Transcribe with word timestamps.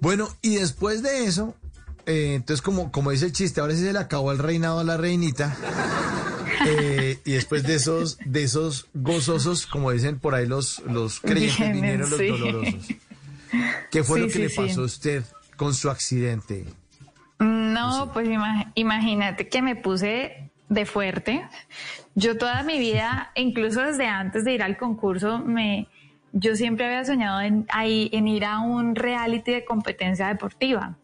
Bueno, 0.00 0.28
y 0.42 0.56
después 0.56 1.02
de 1.02 1.24
eso, 1.24 1.54
eh, 2.06 2.34
entonces 2.34 2.62
como, 2.62 2.92
como 2.92 3.10
dice 3.10 3.26
el 3.26 3.32
chiste, 3.32 3.60
ahora 3.60 3.74
sí 3.74 3.80
se 3.82 3.92
le 3.92 3.98
acabó 3.98 4.32
el 4.32 4.38
reinado 4.38 4.78
a 4.80 4.84
la 4.84 4.96
reinita. 4.96 5.56
Eh, 6.66 7.20
y 7.24 7.32
después 7.32 7.62
de 7.62 7.74
esos, 7.76 8.18
de 8.24 8.42
esos 8.42 8.88
gozosos, 8.94 9.66
como 9.66 9.90
dicen 9.92 10.18
por 10.18 10.34
ahí 10.34 10.46
los, 10.46 10.80
los 10.86 11.20
creyentes, 11.20 11.72
vinieron 11.72 12.10
los 12.10 12.18
sí. 12.18 12.26
dolorosos. 12.26 12.88
¿Qué 13.90 14.02
fue 14.02 14.18
Sí, 14.18 14.22
lo 14.22 14.26
que 14.28 14.32
sí, 14.34 14.38
le 14.40 14.50
pasó 14.50 14.82
a 14.82 14.84
usted 14.84 15.24
con 15.56 15.74
su 15.74 15.90
accidente? 15.90 16.64
No, 17.38 18.10
pues 18.12 18.26
ima- 18.28 18.72
imagínate 18.74 19.48
que 19.48 19.62
me 19.62 19.76
puse 19.76 20.50
de 20.68 20.86
fuerte. 20.86 21.46
Yo 22.14 22.36
toda 22.36 22.62
mi 22.62 22.78
vida, 22.78 23.30
incluso 23.36 23.82
desde 23.82 24.06
antes 24.06 24.44
de 24.44 24.54
ir 24.54 24.62
al 24.62 24.76
concurso, 24.76 25.38
me, 25.38 25.86
yo 26.38 26.54
siempre 26.54 26.84
había 26.86 27.04
soñado 27.04 27.40
en, 27.40 27.66
ahí- 27.70 28.10
en 28.12 28.28
ir 28.28 28.44
a 28.44 28.58
un 28.60 28.94
reality 28.94 29.52
de 29.52 29.64
competencia 29.64 30.28
deportiva. 30.28 30.96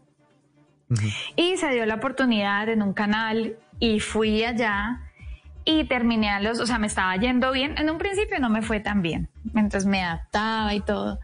Y 1.36 1.56
se 1.56 1.70
dio 1.70 1.86
la 1.86 1.94
oportunidad 1.94 2.68
en 2.68 2.82
un 2.82 2.92
canal 2.92 3.56
y 3.78 4.00
fui 4.00 4.44
allá 4.44 5.00
y 5.64 5.84
terminé 5.84 6.28
a 6.28 6.40
los, 6.40 6.60
o 6.60 6.66
sea, 6.66 6.78
me 6.78 6.86
estaba 6.86 7.16
yendo 7.16 7.50
bien. 7.50 7.78
En 7.78 7.88
un 7.88 7.96
principio 7.96 8.38
no 8.40 8.50
me 8.50 8.60
fue 8.60 8.80
tan 8.80 9.00
bien, 9.00 9.28
mientras 9.54 9.86
me 9.86 10.02
adaptaba 10.02 10.74
y 10.74 10.80
todo. 10.80 11.18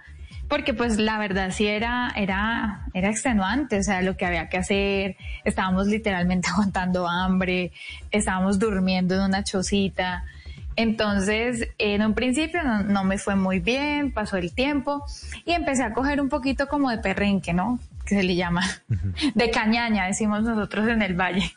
Porque 0.49 0.73
pues 0.73 0.97
la 0.99 1.19
verdad 1.19 1.51
sí 1.51 1.67
era, 1.67 2.11
era, 2.17 2.87
era 2.95 3.11
extenuante, 3.11 3.79
o 3.79 3.83
sea, 3.83 4.01
lo 4.01 4.17
que 4.17 4.25
había 4.25 4.49
que 4.49 4.57
hacer, 4.57 5.17
estábamos 5.45 5.87
literalmente 5.89 6.49
aguantando 6.53 7.07
hambre, 7.07 7.73
estábamos 8.11 8.59
durmiendo 8.59 9.15
en 9.17 9.21
una 9.21 9.45
chocita. 9.45 10.25
Entonces, 10.79 11.71
en 11.79 12.07
un 12.07 12.15
principio 12.15 12.63
no, 12.63 12.85
no 12.85 13.03
me 13.03 13.19
fue 13.19 13.35
muy 13.35 13.59
bien, 13.59 14.13
pasó 14.13 14.37
el 14.37 14.55
tiempo 14.55 15.05
y 15.45 15.51
empecé 15.51 15.83
a 15.83 15.93
coger 15.93 16.21
un 16.21 16.29
poquito 16.29 16.69
como 16.69 16.89
de 16.89 16.99
perrenque, 16.99 17.53
¿no? 17.53 17.81
Que 18.07 18.15
se 18.15 18.23
le 18.23 18.37
llama, 18.37 18.63
de 19.35 19.51
cañaña, 19.51 20.07
decimos 20.07 20.45
nosotros 20.45 20.87
en 20.87 21.03
el 21.03 21.15
valle. 21.15 21.53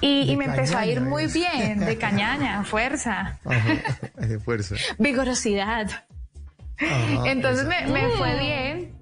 Y, 0.00 0.36
me 0.36 0.44
empezó 0.44 0.78
a 0.78 0.86
ir 0.86 1.00
muy 1.00 1.26
bien, 1.26 1.80
de 1.80 1.98
cañaña, 1.98 2.62
fuerza, 2.62 3.40
Ajá, 3.44 3.82
de 4.14 4.38
fuerza. 4.38 4.76
vigorosidad. 5.00 5.90
Ajá, 6.78 7.28
Entonces 7.28 7.66
me, 7.66 7.88
me 7.88 8.08
fue 8.10 8.38
bien. 8.38 8.92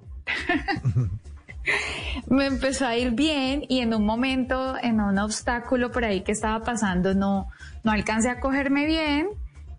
me 2.27 2.47
empezó 2.47 2.87
a 2.87 2.97
ir 2.97 3.11
bien 3.11 3.65
y 3.69 3.81
en 3.81 3.93
un 3.93 4.03
momento, 4.03 4.75
en 4.81 4.99
un 4.99 5.19
obstáculo 5.19 5.91
por 5.91 6.05
ahí 6.05 6.21
que 6.21 6.31
estaba 6.31 6.65
pasando, 6.65 7.13
no, 7.13 7.51
no 7.83 7.91
alcancé 7.91 8.29
a 8.29 8.39
cogerme 8.39 8.85
bien 8.85 9.29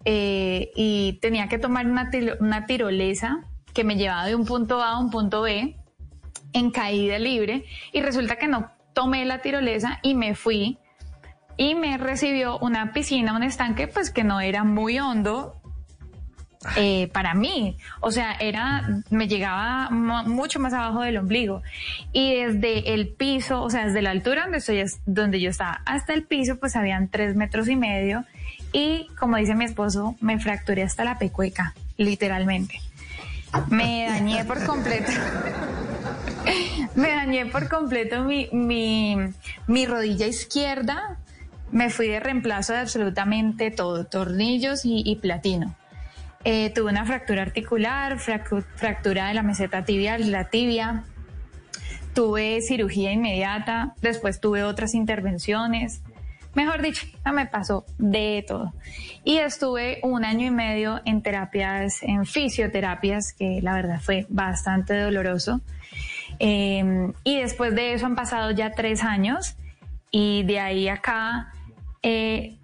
eh, 0.05 0.71
y 0.75 1.19
tenía 1.21 1.49
que 1.49 1.59
tomar 1.59 1.87
una, 1.87 2.11
una 2.41 2.67
tirolesa 2.67 3.45
que 3.73 3.85
me 3.85 3.97
llevaba 3.97 4.27
de 4.27 4.35
un 4.35 4.45
punto 4.45 4.83
A 4.83 4.93
a 4.93 4.99
un 4.99 5.11
punto 5.11 5.43
B 5.43 5.77
en 6.53 6.71
caída 6.71 7.19
libre 7.19 7.65
y 7.93 8.03
resulta 8.03 8.37
que 8.37 8.49
no 8.49 8.71
tomé 8.93 9.25
la 9.25 9.39
tirolesa 9.41 10.01
y 10.03 10.15
me 10.15 10.35
fui 10.35 10.79
y 11.57 11.75
me 11.75 11.97
recibió 11.99 12.59
una 12.59 12.93
piscina, 12.93 13.35
un 13.35 13.43
estanque 13.43 13.87
pues 13.87 14.11
que 14.11 14.25
no 14.25 14.41
era 14.41 14.65
muy 14.65 14.99
hondo 14.99 15.62
eh, 16.77 17.09
para 17.13 17.35
mí. 17.35 17.77
O 18.01 18.11
sea, 18.11 18.33
era, 18.41 18.89
me 19.11 19.29
llegaba 19.29 19.91
mu- 19.91 20.25
mucho 20.29 20.61
más 20.61 20.73
abajo 20.73 21.03
del 21.03 21.17
ombligo. 21.19 21.63
Y 22.13 22.35
desde 22.35 22.95
el 22.95 23.09
piso, 23.09 23.63
o 23.63 23.71
sea, 23.71 23.87
desde 23.87 24.03
la 24.03 24.11
altura 24.11 24.43
donde 24.43 24.59
estoy, 24.59 24.85
donde 25.07 25.41
yo 25.41 25.51
estaba, 25.51 25.81
hasta 25.87 26.13
el 26.15 26.25
piso, 26.25 26.59
pues 26.59 26.77
habían 26.77 27.09
tres 27.09 27.35
metros 27.37 27.69
y 27.69 27.77
medio. 27.77 28.25
Y 28.73 29.07
como 29.19 29.37
dice 29.37 29.55
mi 29.55 29.65
esposo, 29.65 30.17
me 30.21 30.39
fracturé 30.39 30.83
hasta 30.83 31.05
la 31.05 31.19
pecueca, 31.19 31.75
literalmente. 31.99 32.81
Me 33.69 34.07
dañé 34.09 34.45
por 34.47 34.65
completo. 34.65 35.11
me 36.95 37.09
dañé 37.11 37.47
por 37.47 37.69
completo 37.69 38.25
mi, 38.25 38.49
mi, 38.53 39.17
mi 39.67 39.87
rodilla 39.87 40.27
izquierda. 40.27 41.19
Me 41.71 41.91
fui 41.91 42.09
de 42.09 42.21
reemplazo 42.21 42.73
de 42.75 42.81
absolutamente 42.81 43.71
todo, 43.71 44.05
tornillos 44.05 44.85
y, 44.85 45.03
y 45.05 45.17
platino. 45.17 45.75
Eh, 46.45 46.71
tuve 46.75 46.91
una 46.91 47.05
fractura 47.05 47.43
articular, 47.43 48.19
fractura 48.19 49.29
de 49.29 49.35
la 49.35 49.43
meseta 49.43 49.85
tibial, 49.85 50.31
la 50.31 50.51
tibia. 50.51 51.05
Tuve 52.15 52.61
cirugía 52.61 53.13
inmediata, 53.13 53.95
después 54.03 54.41
tuve 54.41 54.65
otras 54.65 54.95
intervenciones. 54.95 56.03
Mejor 56.55 56.83
dicho, 56.83 57.07
me 57.33 57.47
pasó 57.47 57.87
de 57.97 58.45
todo. 58.47 58.75
Y 59.25 59.39
estuve 59.39 60.01
un 60.03 60.25
año 60.25 60.47
y 60.47 60.51
medio 60.51 61.01
en 61.07 61.23
terapias, 61.23 62.03
en 62.03 62.27
fisioterapias, 62.27 63.33
que 63.33 63.61
la 63.63 63.75
verdad 63.75 64.01
fue 64.01 64.27
bastante 64.29 64.99
doloroso. 64.99 65.63
Eh, 66.39 67.13
y 67.25 67.41
después 67.41 67.75
de 67.75 67.95
eso 67.95 68.07
han 68.07 68.17
pasado 68.17 68.51
ya 68.51 68.73
tres 68.73 69.05
años 69.05 69.57
y 70.11 70.43
de 70.45 70.61
ahí 70.61 70.89
acá 70.89 71.53
eh, 72.03 72.59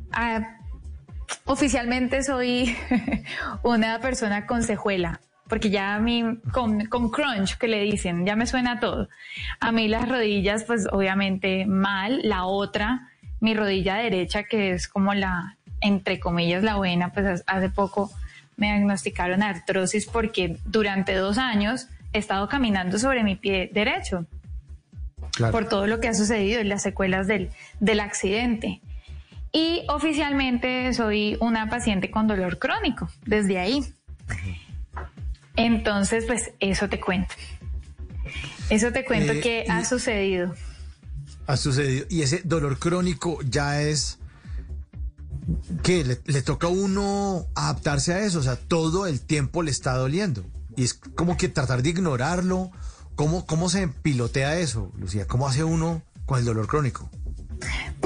oficialmente 1.48 2.22
soy 2.22 2.76
una 3.62 3.98
persona 4.00 4.47
con 4.47 4.62
cejuela, 4.62 5.20
porque 5.48 5.70
ya 5.70 5.94
a 5.94 5.98
mí, 5.98 6.22
con, 6.53 6.86
con 6.86 7.10
crunch 7.10 7.56
que 7.56 7.69
le 7.69 7.82
dicen, 7.82 8.25
ya 8.25 8.36
me 8.36 8.47
suena 8.47 8.78
todo. 8.81 9.09
A 9.58 9.72
mí 9.72 9.88
las 9.88 10.08
rodillas, 10.08 10.64
pues 10.64 10.87
obviamente 10.91 11.66
mal, 11.66 12.20
la 12.22 12.44
otra, 12.44 13.08
mi 13.41 13.54
rodilla 13.54 13.97
derecha, 13.97 14.44
que 14.44 14.72
es 14.72 14.88
como 14.88 15.14
la, 15.14 15.56
entre 15.81 16.20
comillas, 16.20 16.62
la 16.62 16.76
buena, 16.76 17.12
pues 17.12 17.42
hace 17.47 17.70
poco 17.70 18.10
me 18.56 18.66
diagnosticaron 18.66 19.42
artrosis 19.42 20.06
porque 20.06 20.58
durante 20.64 21.14
dos 21.14 21.38
años 21.38 21.88
he 22.12 22.19
estado 22.19 22.48
caminando 22.48 22.98
sobre 22.98 23.22
mi 23.22 23.37
pie 23.37 23.70
derecho 23.72 24.26
Claro. 25.32 25.53
por 25.53 25.69
todo 25.69 25.87
lo 25.87 26.00
que 26.00 26.08
ha 26.08 26.14
sucedido 26.14 26.60
y 26.60 26.64
las 26.64 26.82
secuelas 26.82 27.28
del, 27.28 27.50
del 27.78 28.00
accidente. 28.00 28.81
Y 29.53 29.82
oficialmente 29.88 30.92
soy 30.94 31.36
una 31.41 31.69
paciente 31.70 32.10
con 32.10 32.26
dolor 32.26 32.59
crónico 32.59 33.09
desde 33.25 33.59
ahí. 33.59 33.84
Entonces, 35.56 36.25
pues 36.26 36.53
eso 36.60 36.88
te 36.88 37.00
cuento. 37.00 37.34
Eso 38.70 38.92
te 38.92 39.04
cuento 39.04 39.32
Eh, 39.32 39.41
que 39.41 39.64
ha 39.69 39.84
sucedido. 39.84 40.54
ha 41.47 41.56
sucedido. 41.56 42.06
Y 42.10 42.22
ese 42.22 42.42
dolor 42.44 42.78
crónico 42.78 43.38
ya 43.42 43.81
es. 43.81 44.19
¿Qué? 45.82 46.04
Le, 46.04 46.20
le 46.26 46.42
toca 46.42 46.66
a 46.66 46.70
uno 46.70 47.47
adaptarse 47.54 48.12
a 48.12 48.20
eso. 48.20 48.38
O 48.38 48.42
sea, 48.42 48.56
todo 48.56 49.06
el 49.06 49.20
tiempo 49.22 49.62
le 49.62 49.70
está 49.70 49.94
doliendo. 49.94 50.44
Y 50.76 50.84
es 50.84 50.94
como 50.94 51.37
que 51.37 51.48
tratar 51.48 51.82
de 51.82 51.88
ignorarlo. 51.91 52.70
¿Cómo, 53.16 53.47
cómo 53.47 53.69
se 53.69 53.88
pilotea 53.88 54.58
eso, 54.60 54.92
Lucía? 54.97 55.26
¿Cómo 55.26 55.48
hace 55.48 55.64
uno 55.64 56.03
con 56.26 56.38
el 56.38 56.44
dolor 56.44 56.69
crónico? 56.69 57.10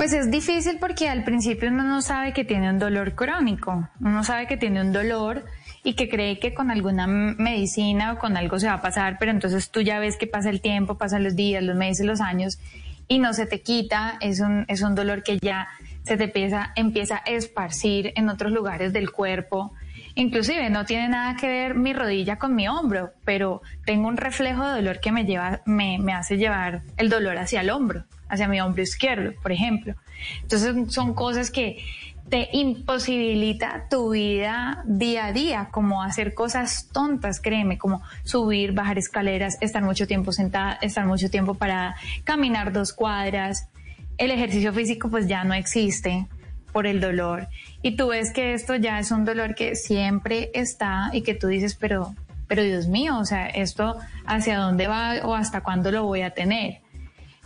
Pues 0.02 0.14
es 0.14 0.32
difícil 0.32 0.78
porque 0.80 1.08
al 1.08 1.22
principio 1.22 1.68
uno 1.68 1.84
no 1.84 2.02
sabe 2.02 2.32
que 2.32 2.42
tiene 2.42 2.68
un 2.68 2.80
dolor 2.80 3.14
crónico, 3.14 3.88
uno 4.00 4.24
sabe 4.24 4.48
que 4.48 4.56
tiene 4.56 4.80
un 4.80 4.92
dolor 4.92 5.44
y 5.84 5.94
que 5.94 6.08
cree 6.08 6.40
que 6.40 6.54
con 6.54 6.72
alguna 6.72 7.06
medicina 7.06 8.14
o 8.14 8.18
con 8.18 8.36
algo 8.36 8.58
se 8.58 8.66
va 8.66 8.72
a 8.72 8.80
pasar, 8.80 9.16
pero 9.20 9.30
entonces 9.30 9.70
tú 9.70 9.80
ya 9.80 10.00
ves 10.00 10.16
que 10.16 10.26
pasa 10.26 10.50
el 10.50 10.60
tiempo, 10.60 10.98
pasan 10.98 11.22
los 11.22 11.36
días, 11.36 11.62
los 11.62 11.76
meses, 11.76 12.04
los 12.04 12.20
años 12.20 12.58
y 13.06 13.20
no 13.20 13.32
se 13.32 13.46
te 13.46 13.60
quita, 13.60 14.18
es 14.20 14.40
un, 14.40 14.64
es 14.66 14.82
un 14.82 14.96
dolor 14.96 15.22
que 15.22 15.38
ya 15.38 15.68
se 16.02 16.16
te 16.16 16.24
empieza, 16.24 16.72
empieza 16.74 17.18
a 17.18 17.30
esparcir 17.30 18.12
en 18.16 18.28
otros 18.28 18.50
lugares 18.50 18.92
del 18.92 19.12
cuerpo. 19.12 19.72
Inclusive 20.16 20.68
no 20.68 20.84
tiene 20.84 21.10
nada 21.10 21.36
que 21.36 21.46
ver 21.46 21.76
mi 21.76 21.92
rodilla 21.92 22.40
con 22.40 22.56
mi 22.56 22.66
hombro, 22.66 23.12
pero 23.24 23.62
tengo 23.84 24.08
un 24.08 24.16
reflejo 24.16 24.66
de 24.66 24.74
dolor 24.74 24.98
que 24.98 25.12
me 25.12 25.24
lleva, 25.24 25.60
me, 25.64 25.98
me 26.00 26.12
hace 26.12 26.38
llevar 26.38 26.82
el 26.96 27.08
dolor 27.08 27.38
hacia 27.38 27.60
el 27.60 27.70
hombro, 27.70 28.04
hacia 28.32 28.48
mi 28.48 28.60
hombro 28.60 28.82
izquierdo, 28.82 29.32
por 29.42 29.52
ejemplo. 29.52 29.94
Entonces 30.42 30.74
son 30.92 31.14
cosas 31.14 31.50
que 31.50 31.84
te 32.28 32.48
imposibilita 32.52 33.88
tu 33.90 34.10
vida 34.10 34.82
día 34.86 35.26
a 35.26 35.32
día, 35.32 35.68
como 35.70 36.02
hacer 36.02 36.32
cosas 36.32 36.88
tontas, 36.90 37.40
créeme, 37.40 37.76
como 37.76 38.00
subir, 38.24 38.72
bajar 38.72 38.96
escaleras, 38.96 39.58
estar 39.60 39.82
mucho 39.82 40.06
tiempo 40.06 40.32
sentada, 40.32 40.78
estar 40.80 41.04
mucho 41.04 41.28
tiempo 41.28 41.54
parada, 41.54 41.94
caminar 42.24 42.72
dos 42.72 42.94
cuadras. 42.94 43.68
El 44.16 44.30
ejercicio 44.30 44.72
físico 44.72 45.10
pues 45.10 45.26
ya 45.26 45.44
no 45.44 45.52
existe 45.52 46.26
por 46.72 46.86
el 46.86 47.02
dolor. 47.02 47.48
Y 47.82 47.96
tú 47.96 48.08
ves 48.08 48.32
que 48.32 48.54
esto 48.54 48.76
ya 48.76 48.98
es 48.98 49.10
un 49.10 49.26
dolor 49.26 49.54
que 49.54 49.76
siempre 49.76 50.50
está 50.54 51.10
y 51.12 51.20
que 51.20 51.34
tú 51.34 51.48
dices, 51.48 51.74
pero, 51.74 52.14
pero 52.48 52.62
Dios 52.62 52.86
mío, 52.86 53.18
o 53.18 53.26
sea, 53.26 53.46
esto 53.46 53.98
hacia 54.24 54.58
dónde 54.58 54.86
va 54.86 55.16
o 55.24 55.34
hasta 55.34 55.60
cuándo 55.60 55.90
lo 55.90 56.04
voy 56.04 56.22
a 56.22 56.30
tener. 56.30 56.81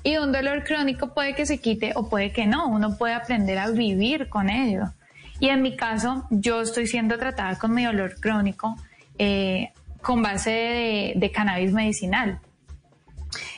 Y 0.06 0.18
un 0.18 0.30
dolor 0.30 0.62
crónico 0.62 1.12
puede 1.12 1.34
que 1.34 1.46
se 1.46 1.58
quite 1.58 1.90
o 1.96 2.08
puede 2.08 2.30
que 2.30 2.46
no, 2.46 2.68
uno 2.68 2.96
puede 2.96 3.12
aprender 3.12 3.58
a 3.58 3.70
vivir 3.70 4.28
con 4.28 4.48
ello. 4.48 4.92
Y 5.40 5.48
en 5.48 5.62
mi 5.62 5.74
caso, 5.74 6.28
yo 6.30 6.60
estoy 6.60 6.86
siendo 6.86 7.18
tratada 7.18 7.58
con 7.58 7.74
mi 7.74 7.84
dolor 7.84 8.14
crónico 8.20 8.76
eh, 9.18 9.72
con 10.00 10.22
base 10.22 10.50
de, 10.50 11.12
de 11.16 11.32
cannabis 11.32 11.72
medicinal. 11.72 12.38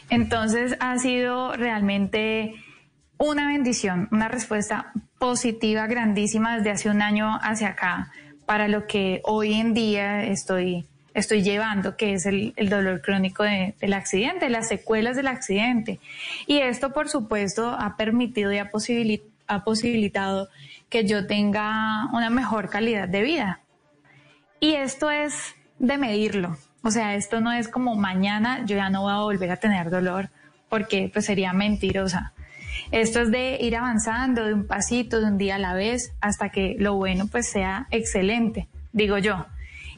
Entonces 0.09 0.75
ha 0.81 0.99
sido 0.99 1.53
realmente 1.53 2.55
una 3.19 3.49
bendición, 3.49 4.09
una 4.11 4.29
respuesta 4.29 4.93
positiva, 5.19 5.87
grandísima 5.87 6.57
desde 6.57 6.71
hace 6.71 6.89
un 6.89 7.03
año 7.03 7.39
hacia 7.43 7.69
acá 7.69 8.11
para 8.47 8.69
lo 8.69 8.87
que 8.87 9.21
hoy 9.25 9.53
en 9.53 9.75
día 9.75 10.25
estoy, 10.25 10.87
estoy 11.19 11.43
llevando, 11.43 11.97
que 11.97 12.15
es 12.15 12.27
el, 12.27 12.55
dolor 12.69 13.01
crónico 13.03 13.43
de- 13.43 13.75
del 13.81 13.93
accidente, 13.93 14.49
las 14.49 14.69
secuelas 14.69 15.17
del 15.17 15.29
accidente. 15.29 16.01
Y 16.47 16.59
esto, 16.59 16.93
por 16.93 17.09
supuesto, 17.09 17.71
ha 17.79 17.97
permitido 17.97 18.53
y 18.53 18.59
ha, 18.59 18.71
ha 19.49 19.65
posibilitado 19.65 20.49
que 20.89 21.05
yo 21.07 21.27
tenga 21.27 22.07
una 22.13 22.31
mejor 22.31 22.71
calidad 22.71 23.09
de 23.09 23.23
vida. 23.23 23.61
Y 24.61 24.75
esto 24.75 25.11
es 25.11 25.55
de 25.79 25.99
medirlo. 25.99 26.57
O 26.83 26.91
sea, 26.91 27.15
esto 27.15 27.41
no 27.41 27.53
es 27.53 27.69
como 27.69 27.97
mañana 27.97 28.65
yo 28.65 28.77
ya 28.77 28.89
no 28.89 29.03
voy 29.03 29.13
a 29.13 29.19
volver 29.19 29.51
a 29.51 29.57
tener 29.57 29.91
dolor, 29.91 30.31
porque 30.69 31.11
pues 31.13 31.27
sería 31.27 31.53
mentirosa. 31.53 32.33
Esto 32.91 33.21
es 33.21 33.31
de 33.31 33.59
ir 33.61 33.77
avanzando 33.77 34.45
de 34.45 34.55
un 34.55 34.67
pasito, 34.67 35.21
de 35.21 35.27
un 35.27 35.39
día 35.39 35.57
a 35.57 35.59
la 35.59 35.75
vez, 35.75 36.13
hasta 36.21 36.51
que 36.51 36.77
lo 36.79 36.95
bueno 36.95 37.27
pues 37.27 37.49
sea 37.49 37.87
excelente, 37.91 38.69
digo 38.93 39.19
yo. 39.19 39.47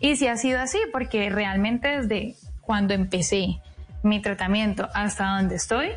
Y 0.01 0.17
si 0.17 0.27
ha 0.27 0.37
sido 0.37 0.61
así, 0.61 0.79
porque 0.93 1.29
realmente 1.31 2.01
desde 2.01 2.35
cuando 2.61 2.95
empecé 2.95 3.61
mi 4.03 4.23
tratamiento 4.23 4.89
hasta 4.95 5.37
donde 5.37 5.57
estoy, 5.57 5.91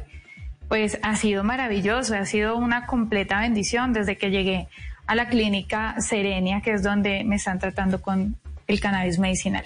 pues 0.67 1.00
ha 1.03 1.15
sido 1.15 1.44
maravilloso, 1.44 2.15
ha 2.15 2.25
sido 2.25 2.57
una 2.57 2.85
completa 2.85 3.39
bendición 3.39 3.94
desde 3.94 4.17
que 4.17 4.29
llegué 4.29 4.67
a 5.05 5.15
la 5.15 5.29
clínica 5.29 5.95
Serenia, 6.00 6.61
que 6.61 6.73
es 6.73 6.83
donde 6.83 7.23
me 7.23 7.35
están 7.35 7.59
tratando 7.59 8.01
con 8.01 8.38
el 8.67 8.79
cannabis 8.79 9.19
medicinal. 9.19 9.65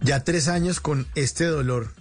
Ya 0.00 0.24
tres 0.24 0.48
años 0.48 0.80
con 0.80 1.06
este 1.14 1.44
dolor 1.44 1.92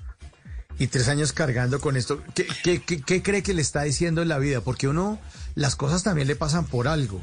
y 0.80 0.88
tres 0.88 1.08
años 1.08 1.34
cargando 1.34 1.80
con 1.80 1.98
esto. 1.98 2.24
¿Qué, 2.34 3.22
cree 3.22 3.44
que 3.44 3.54
le 3.54 3.62
está 3.62 3.84
diciendo 3.84 4.22
en 4.22 4.30
la 4.30 4.40
vida? 4.40 4.62
Porque 4.62 4.88
uno, 4.88 5.20
las 5.54 5.76
cosas 5.76 6.02
también 6.02 6.28
le 6.28 6.36
pasan 6.36 6.66
por 6.66 6.88
algo. 6.88 7.22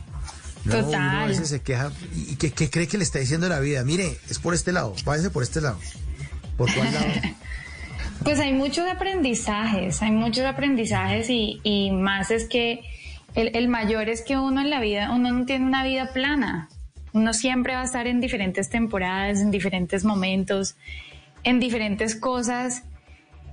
¿No? 0.69 0.79
Uno 0.79 0.89
a 0.89 0.91
Total. 0.91 1.29
veces 1.29 1.49
se 1.49 1.61
queja. 1.61 1.91
¿Y 2.15 2.37
qué, 2.37 2.51
qué 2.53 2.71
cree 2.71 2.87
que 2.87 2.99
le 2.99 3.05
está 3.05 3.19
diciendo 3.19 3.49
la 3.49 3.61
vida? 3.61 3.83
Mire, 3.85 4.19
es 4.29 4.39
por 4.39 4.55
este 4.55 4.73
lado, 4.73 4.95
váyase 5.05 5.31
por 5.31 5.43
este 5.43 5.61
lado. 5.61 5.79
¿Por 6.57 6.73
cuál 6.75 6.93
lado? 6.93 7.07
Pues 8.25 8.41
hay 8.41 8.53
muchos 8.53 8.85
aprendizajes, 8.91 10.03
hay 10.03 10.11
muchos 10.11 10.45
aprendizajes 10.45 11.31
y, 11.31 11.61
y 11.63 11.93
más 11.93 12.33
es 12.33 12.49
que 12.49 12.81
el, 13.37 13.55
el 13.55 13.69
mayor 13.69 14.09
es 14.09 14.23
que 14.23 14.37
uno 14.37 14.61
en 14.61 14.71
la 14.71 14.81
vida, 14.81 15.13
uno 15.15 15.31
no 15.31 15.47
tiene 15.47 15.65
una 15.65 15.85
vida 15.85 16.13
plana. 16.13 16.69
Uno 17.13 17.33
siempre 17.33 17.75
va 17.75 17.83
a 17.83 17.85
estar 17.85 18.09
en 18.09 18.21
diferentes 18.21 18.71
temporadas, 18.71 19.41
en 19.41 19.53
diferentes 19.53 20.05
momentos, 20.05 20.77
en 21.45 21.61
diferentes 21.61 22.17
cosas. 22.17 22.83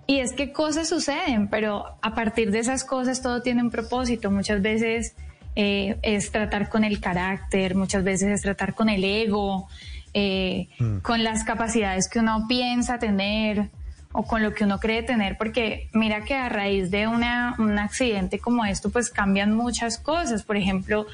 Y 0.07 0.19
es 0.19 0.33
que 0.33 0.51
cosas 0.51 0.89
suceden, 0.89 1.47
pero 1.49 1.85
a 2.01 2.15
partir 2.15 2.49
de 2.51 2.59
esas 2.59 2.83
cosas 2.83 3.21
todo 3.21 3.43
tiene 3.43 3.61
un 3.61 3.69
propósito. 3.69 4.31
Muchas 4.31 4.61
veces 4.63 5.15
eh, 5.55 5.97
es 6.01 6.31
tratar 6.31 6.69
con 6.69 6.83
el 6.83 6.99
carácter, 6.99 7.75
muchas 7.75 8.03
veces 8.03 8.29
es 8.29 8.41
tratar 8.41 8.73
con 8.73 8.89
el 8.89 9.03
ego, 9.03 9.67
eh, 10.13 10.67
con 11.01 11.23
las 11.23 11.43
capacidades 11.43 12.07
que 12.09 12.19
uno 12.19 12.45
piensa 12.47 12.99
tener 12.99 13.69
o 14.13 14.23
con 14.23 14.41
lo 14.41 14.53
que 14.53 14.63
uno 14.63 14.79
cree 14.79 15.03
tener, 15.03 15.37
porque 15.37 15.89
mira 15.93 16.23
que 16.23 16.35
a 16.35 16.47
raíz 16.47 16.89
de 16.89 17.07
una, 17.07 17.55
un 17.59 17.77
accidente 17.77 18.39
como 18.39 18.63
esto, 18.63 18.89
pues 18.89 19.09
cambian 19.09 19.53
muchas 19.53 19.97
cosas. 19.97 20.43
Por 20.43 20.55
ejemplo, 20.55 21.05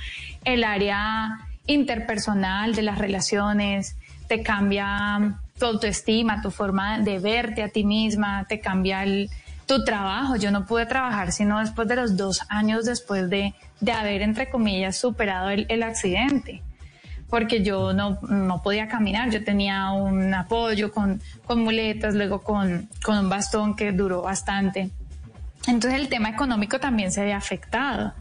el 0.46 0.64
área 0.64 1.40
interpersonal 1.66 2.76
de 2.76 2.84
las 2.84 2.98
relaciones, 3.00 3.96
te 4.28 4.44
cambia 4.44 5.40
tu 5.60 5.66
autoestima, 5.66 6.42
tu 6.42 6.52
forma 6.52 7.00
de 7.00 7.20
verte 7.20 7.64
a 7.64 7.70
ti 7.70 7.84
misma, 7.84 8.46
te 8.48 8.60
cambia 8.60 9.04
el- 9.04 9.30
tu 9.66 9.84
trabajo. 9.84 10.36
Yo 10.36 10.52
no 10.52 10.66
pude 10.66 10.86
trabajar 10.86 11.31
sino 11.31 11.60
después 11.60 11.88
de 11.88 11.96
los 11.96 12.18
dos 12.18 12.42
años 12.50 12.86
después 12.86 13.30
de, 13.30 13.54
de 13.80 13.92
haber, 13.92 14.22
entre 14.22 14.50
comillas, 14.50 14.98
superado 14.98 15.50
el, 15.50 15.84
accidente 15.84 16.62
porque 17.30 17.63
yo 17.63 17.94
no, 17.94 18.19
no 18.30 18.62
podía 18.62 18.90
caminar, 18.90 19.30
yo 19.30 19.42
tenía 19.42 19.92
un 19.92 20.34
apoyo 20.34 20.92
con, 20.92 21.22
con 21.46 21.63
muletas, 21.63 22.13
luego 22.13 22.42
con, 22.42 22.90
con 23.02 23.18
un 23.18 23.30
bastón 23.30 23.78
que 23.78 23.94
duró 23.94 24.22
bastante. 24.22 24.90
Entonces 25.66 26.00
el 26.00 26.10
tema 26.10 26.30
económico 26.30 26.78
también 26.78 27.10
se 27.10 27.24
ve 27.24 27.31
afectado. 27.31 28.14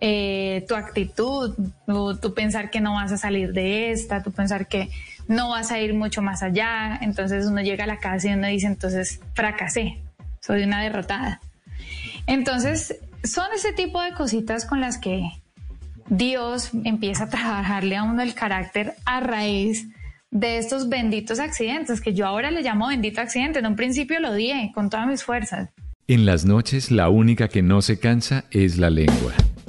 Eh, 0.00 0.64
tu 0.68 0.76
actitud, 0.76 1.56
tu, 1.84 2.16
tu 2.16 2.32
pensar 2.32 2.70
que 2.70 2.80
no 2.80 2.94
vas 2.94 3.12
a 3.12 3.18
salir 3.18 3.52
de 3.52 3.90
esta, 3.90 4.22
tu 4.22 4.30
pensar 4.30 4.68
que 4.68 4.88
no 5.26 5.50
vas 5.50 5.72
a 5.72 5.80
ir 5.80 5.92
mucho 5.92 6.22
más 6.22 6.42
allá, 6.42 6.98
entonces 7.02 7.46
uno 7.46 7.60
llega 7.60 7.84
a 7.84 7.86
la 7.86 7.98
casa 7.98 8.28
y 8.28 8.32
uno 8.32 8.46
dice, 8.46 8.68
entonces 8.68 9.20
fracasé, 9.34 10.00
soy 10.40 10.62
una 10.62 10.82
derrotada. 10.82 11.40
Entonces 12.26 12.98
son 13.24 13.46
ese 13.54 13.72
tipo 13.72 14.00
de 14.00 14.12
cositas 14.12 14.66
con 14.66 14.80
las 14.80 14.98
que 14.98 15.22
Dios 16.08 16.70
empieza 16.84 17.24
a 17.24 17.28
trabajarle 17.28 17.96
a 17.96 18.04
uno 18.04 18.22
el 18.22 18.34
carácter 18.34 18.94
a 19.04 19.20
raíz 19.20 19.88
de 20.30 20.58
estos 20.58 20.88
benditos 20.88 21.38
accidentes, 21.38 22.00
que 22.00 22.14
yo 22.14 22.26
ahora 22.26 22.50
le 22.50 22.62
llamo 22.62 22.88
bendito 22.88 23.20
accidente. 23.20 23.58
En 23.58 23.66
un 23.66 23.76
principio 23.76 24.20
lo 24.20 24.30
odié 24.30 24.72
con 24.74 24.90
todas 24.90 25.06
mis 25.06 25.22
fuerzas. 25.22 25.70
En 26.06 26.24
las 26.24 26.44
noches 26.44 26.90
la 26.90 27.08
única 27.08 27.48
que 27.48 27.62
no 27.62 27.82
se 27.82 27.98
cansa 27.98 28.44
es 28.50 28.78
la 28.78 28.90
lengua. 28.90 29.34